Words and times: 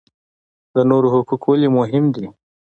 د 0.75 0.75
نورو 0.89 1.07
حقوق 1.15 1.41
ولې 1.45 1.69
مهم 1.77 2.05
دي؟ 2.15 2.25